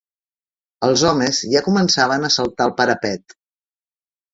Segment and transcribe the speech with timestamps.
[0.87, 3.41] Els homes ja començaven a saltar el parapet